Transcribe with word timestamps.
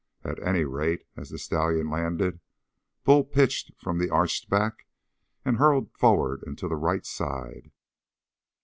At 0.23 0.41
any 0.41 0.63
rate, 0.63 1.03
as 1.15 1.29
the 1.29 1.37
stallion 1.37 1.87
landed, 1.91 2.39
Bull 3.03 3.23
pitched 3.23 3.69
from 3.77 3.99
the 3.99 4.09
arched 4.09 4.49
back 4.49 4.87
and 5.45 5.57
hurtled 5.57 5.91
forward 5.95 6.41
and 6.47 6.57
to 6.57 6.67
the 6.67 6.75
right 6.75 7.05
side. 7.05 7.69